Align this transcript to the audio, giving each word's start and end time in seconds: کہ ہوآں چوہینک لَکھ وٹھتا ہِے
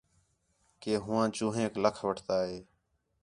کہ 0.81 0.93
ہوآں 1.03 1.27
چوہینک 1.35 1.73
لَکھ 1.83 2.01
وٹھتا 2.05 2.37
ہِے 2.47 2.57